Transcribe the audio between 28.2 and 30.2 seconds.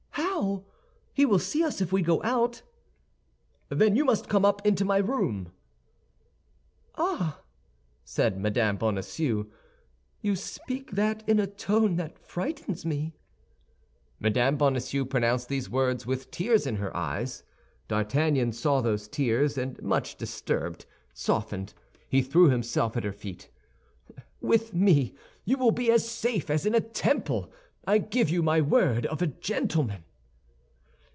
you my word of a gentleman."